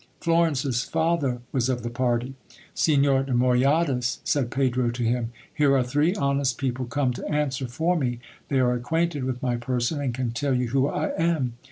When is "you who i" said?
10.55-11.09